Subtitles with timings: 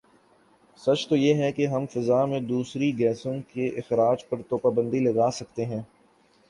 [0.81, 4.99] سچ تو یہ ہے کہ ہم فضا میں دوسری گیسوں کے اخراج پر تو پابندی
[5.01, 5.81] لگاسکتے ہیں